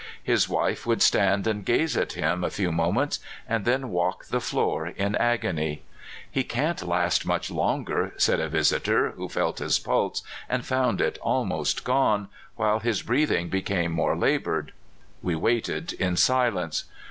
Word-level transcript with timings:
His 0.23 0.49
wife 0.49 0.87
would 0.87 1.03
stand 1.03 1.45
and 1.45 1.63
gaze 1.63 1.95
at 1.95 2.13
him 2.13 2.43
a 2.43 2.49
few 2.49 2.71
mo 2.71 2.91
ments, 2.91 3.19
and 3.47 3.65
then 3.65 3.89
walk 3.89 4.25
the 4.25 4.41
floor 4.41 4.87
in 4.87 5.15
agony." 5.17 5.83
He 6.37 6.43
can't 6.43 6.81
last 6.87 7.23
much 7.23 7.51
longer," 7.51 8.11
said 8.17 8.39
a 8.39 8.49
visitor, 8.49 9.11
who 9.11 9.29
felt 9.29 9.59
his 9.59 9.77
pulse 9.77 10.23
and 10.49 10.65
found 10.65 11.01
it 11.01 11.19
almost 11.21 11.83
gone, 11.83 12.29
while 12.55 12.79
his 12.79 13.03
breathing 13.03 13.47
became 13.49 13.91
more 13.91 14.15
labored. 14.17 14.71
We 15.21 15.35
waited 15.35 15.93
in 15.93 16.17
silence. 16.17 16.85